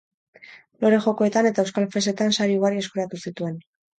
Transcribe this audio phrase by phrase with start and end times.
[0.85, 3.63] Lore jokoetan eta euskal festetan sari ugari eskuratu zituen.